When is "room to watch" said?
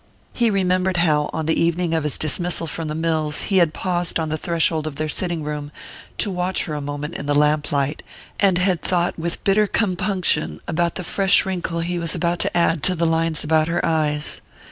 5.43-6.63